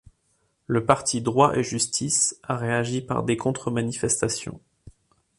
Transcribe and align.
Le 0.65 0.83
parti 0.83 1.21
Droit 1.21 1.55
et 1.55 1.61
justice 1.61 2.35
a 2.41 2.55
réagi 2.57 3.01
par 3.01 3.21
des 3.21 3.37
contre-manifestations. 3.37 4.59